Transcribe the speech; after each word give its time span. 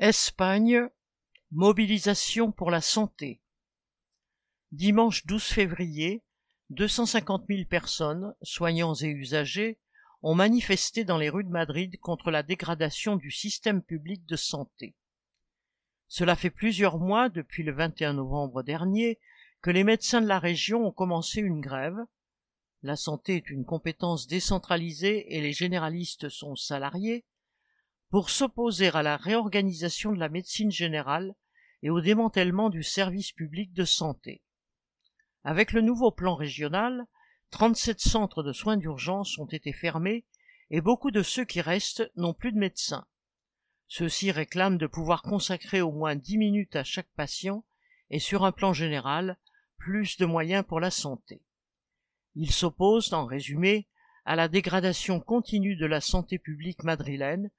Espagne, 0.00 0.88
mobilisation 1.52 2.50
pour 2.50 2.72
la 2.72 2.80
santé. 2.80 3.40
Dimanche 4.72 5.24
12 5.24 5.44
février, 5.44 6.24
250 6.70 7.44
000 7.48 7.64
personnes, 7.66 8.34
soignants 8.42 8.96
et 8.96 9.06
usagers, 9.06 9.78
ont 10.22 10.34
manifesté 10.34 11.04
dans 11.04 11.16
les 11.16 11.28
rues 11.28 11.44
de 11.44 11.50
Madrid 11.50 11.96
contre 12.00 12.32
la 12.32 12.42
dégradation 12.42 13.14
du 13.14 13.30
système 13.30 13.82
public 13.82 14.26
de 14.26 14.34
santé. 14.34 14.96
Cela 16.08 16.34
fait 16.34 16.50
plusieurs 16.50 16.98
mois, 16.98 17.28
depuis 17.28 17.62
le 17.62 17.72
21 17.72 18.14
novembre 18.14 18.64
dernier, 18.64 19.20
que 19.62 19.70
les 19.70 19.84
médecins 19.84 20.20
de 20.20 20.26
la 20.26 20.40
région 20.40 20.84
ont 20.84 20.92
commencé 20.92 21.40
une 21.40 21.60
grève. 21.60 21.98
La 22.82 22.96
santé 22.96 23.36
est 23.36 23.48
une 23.48 23.64
compétence 23.64 24.26
décentralisée 24.26 25.36
et 25.36 25.40
les 25.40 25.52
généralistes 25.52 26.28
sont 26.30 26.56
salariés 26.56 27.24
pour 28.14 28.30
s'opposer 28.30 28.90
à 28.94 29.02
la 29.02 29.16
réorganisation 29.16 30.12
de 30.12 30.20
la 30.20 30.28
médecine 30.28 30.70
générale 30.70 31.34
et 31.82 31.90
au 31.90 32.00
démantèlement 32.00 32.70
du 32.70 32.84
service 32.84 33.32
public 33.32 33.72
de 33.72 33.84
santé. 33.84 34.40
Avec 35.42 35.72
le 35.72 35.80
nouveau 35.80 36.12
plan 36.12 36.36
régional, 36.36 37.06
37 37.50 37.98
centres 37.98 38.44
de 38.44 38.52
soins 38.52 38.76
d'urgence 38.76 39.36
ont 39.40 39.48
été 39.48 39.72
fermés 39.72 40.24
et 40.70 40.80
beaucoup 40.80 41.10
de 41.10 41.24
ceux 41.24 41.44
qui 41.44 41.60
restent 41.60 42.08
n'ont 42.14 42.34
plus 42.34 42.52
de 42.52 42.58
médecins. 42.58 43.04
Ceux-ci 43.88 44.30
réclament 44.30 44.78
de 44.78 44.86
pouvoir 44.86 45.22
consacrer 45.22 45.80
au 45.80 45.90
moins 45.90 46.14
10 46.14 46.38
minutes 46.38 46.76
à 46.76 46.84
chaque 46.84 47.10
patient 47.16 47.64
et 48.10 48.20
sur 48.20 48.44
un 48.44 48.52
plan 48.52 48.72
général, 48.72 49.40
plus 49.76 50.18
de 50.18 50.24
moyens 50.24 50.64
pour 50.64 50.78
la 50.78 50.92
santé. 50.92 51.42
Ils 52.36 52.52
s'opposent, 52.52 53.12
en 53.12 53.26
résumé, 53.26 53.88
à 54.24 54.36
la 54.36 54.46
dégradation 54.46 55.18
continue 55.18 55.74
de 55.74 55.86
la 55.86 56.00
santé 56.00 56.38
publique 56.38 56.84
madrilène 56.84 57.50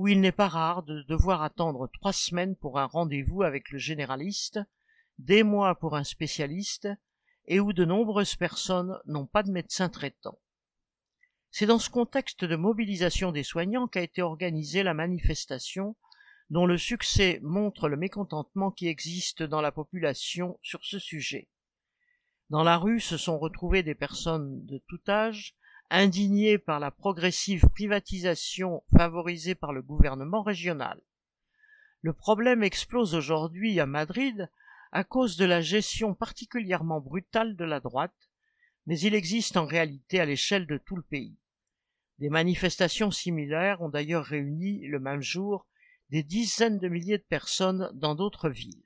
où 0.00 0.08
il 0.08 0.22
n'est 0.22 0.32
pas 0.32 0.48
rare 0.48 0.82
de 0.82 1.02
devoir 1.02 1.42
attendre 1.42 1.86
trois 1.92 2.14
semaines 2.14 2.56
pour 2.56 2.78
un 2.78 2.86
rendez-vous 2.86 3.42
avec 3.42 3.70
le 3.70 3.76
généraliste, 3.76 4.58
des 5.18 5.42
mois 5.42 5.74
pour 5.74 5.94
un 5.94 6.04
spécialiste, 6.04 6.88
et 7.44 7.60
où 7.60 7.74
de 7.74 7.84
nombreuses 7.84 8.34
personnes 8.34 8.98
n'ont 9.04 9.26
pas 9.26 9.42
de 9.42 9.50
médecin 9.50 9.90
traitant. 9.90 10.38
C'est 11.50 11.66
dans 11.66 11.78
ce 11.78 11.90
contexte 11.90 12.46
de 12.46 12.56
mobilisation 12.56 13.30
des 13.30 13.42
soignants 13.42 13.88
qu'a 13.88 14.00
été 14.00 14.22
organisée 14.22 14.82
la 14.82 14.94
manifestation 14.94 15.96
dont 16.48 16.64
le 16.64 16.78
succès 16.78 17.38
montre 17.42 17.86
le 17.86 17.98
mécontentement 17.98 18.70
qui 18.70 18.88
existe 18.88 19.42
dans 19.42 19.60
la 19.60 19.70
population 19.70 20.58
sur 20.62 20.82
ce 20.82 20.98
sujet. 20.98 21.50
Dans 22.48 22.62
la 22.62 22.78
rue 22.78 23.00
se 23.00 23.18
sont 23.18 23.38
retrouvées 23.38 23.82
des 23.82 23.94
personnes 23.94 24.64
de 24.64 24.78
tout 24.88 25.02
âge, 25.08 25.56
indigné 25.90 26.58
par 26.58 26.80
la 26.80 26.90
progressive 26.90 27.66
privatisation 27.68 28.82
favorisée 28.96 29.54
par 29.54 29.72
le 29.72 29.82
gouvernement 29.82 30.42
régional. 30.42 31.00
Le 32.02 32.12
problème 32.12 32.62
explose 32.62 33.14
aujourd'hui 33.14 33.80
à 33.80 33.86
Madrid 33.86 34.48
à 34.92 35.04
cause 35.04 35.36
de 35.36 35.44
la 35.44 35.60
gestion 35.60 36.14
particulièrement 36.14 37.00
brutale 37.00 37.56
de 37.56 37.64
la 37.64 37.80
droite, 37.80 38.30
mais 38.86 38.98
il 39.00 39.14
existe 39.14 39.56
en 39.56 39.66
réalité 39.66 40.20
à 40.20 40.24
l'échelle 40.24 40.66
de 40.66 40.78
tout 40.78 40.96
le 40.96 41.02
pays. 41.02 41.36
Des 42.18 42.28
manifestations 42.28 43.10
similaires 43.10 43.80
ont 43.82 43.88
d'ailleurs 43.88 44.24
réuni 44.24 44.86
le 44.86 45.00
même 45.00 45.22
jour 45.22 45.66
des 46.10 46.22
dizaines 46.22 46.78
de 46.78 46.88
milliers 46.88 47.18
de 47.18 47.22
personnes 47.22 47.90
dans 47.94 48.14
d'autres 48.14 48.50
villes. 48.50 48.82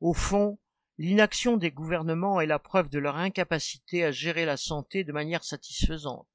Au 0.00 0.12
fond, 0.12 0.58
L'inaction 1.02 1.56
des 1.56 1.70
gouvernements 1.70 2.42
est 2.42 2.46
la 2.46 2.58
preuve 2.58 2.90
de 2.90 2.98
leur 2.98 3.16
incapacité 3.16 4.04
à 4.04 4.10
gérer 4.10 4.44
la 4.44 4.58
santé 4.58 5.02
de 5.02 5.12
manière 5.12 5.44
satisfaisante. 5.44 6.28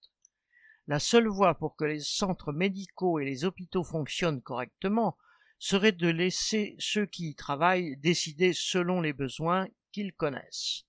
La 0.87 0.97
seule 0.97 1.27
voie 1.27 1.53
pour 1.53 1.75
que 1.75 1.85
les 1.85 1.99
centres 1.99 2.51
médicaux 2.51 3.19
et 3.19 3.25
les 3.25 3.45
hôpitaux 3.45 3.83
fonctionnent 3.83 4.41
correctement 4.41 5.19
serait 5.59 5.91
de 5.91 6.07
laisser 6.07 6.75
ceux 6.79 7.05
qui 7.05 7.29
y 7.29 7.35
travaillent 7.35 7.95
décider 7.97 8.53
selon 8.53 9.01
les 9.01 9.13
besoins 9.13 9.67
qu'ils 9.91 10.13
connaissent. 10.13 10.85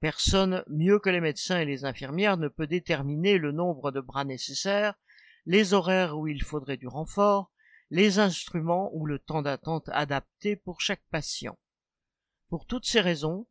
Personne 0.00 0.64
mieux 0.66 0.98
que 0.98 1.10
les 1.10 1.20
médecins 1.20 1.60
et 1.60 1.66
les 1.66 1.84
infirmières 1.84 2.38
ne 2.38 2.48
peut 2.48 2.66
déterminer 2.66 3.38
le 3.38 3.52
nombre 3.52 3.92
de 3.92 4.00
bras 4.00 4.24
nécessaires, 4.24 4.96
les 5.46 5.74
horaires 5.74 6.18
où 6.18 6.26
il 6.26 6.42
faudrait 6.42 6.76
du 6.76 6.88
renfort, 6.88 7.52
les 7.90 8.18
instruments 8.18 8.90
ou 8.94 9.06
le 9.06 9.20
temps 9.20 9.42
d'attente 9.42 9.88
adapté 9.90 10.56
pour 10.56 10.80
chaque 10.80 11.04
patient. 11.12 11.56
Pour 12.50 12.66
toutes 12.66 12.84
ces 12.84 13.00
raisons, 13.00 13.46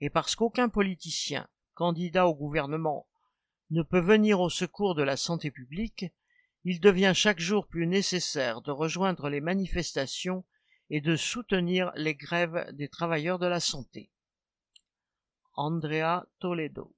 et 0.00 0.10
parce 0.10 0.36
qu'aucun 0.36 0.68
politicien, 0.68 1.48
candidat 1.74 2.28
au 2.28 2.36
gouvernement, 2.36 3.08
ne 3.70 3.82
peut 3.82 4.00
venir 4.00 4.40
au 4.40 4.48
secours 4.48 4.94
de 4.94 5.02
la 5.02 5.16
santé 5.16 5.50
publique, 5.50 6.06
il 6.62 6.80
devient 6.80 7.12
chaque 7.16 7.40
jour 7.40 7.66
plus 7.66 7.88
nécessaire 7.88 8.62
de 8.62 8.70
rejoindre 8.70 9.28
les 9.28 9.40
manifestations 9.40 10.44
et 10.88 11.00
de 11.00 11.16
soutenir 11.16 11.90
les 11.96 12.14
grèves 12.14 12.70
des 12.74 12.88
travailleurs 12.88 13.40
de 13.40 13.46
la 13.46 13.58
santé. 13.58 14.12
Andrea 15.54 16.24
Toledo 16.38 16.94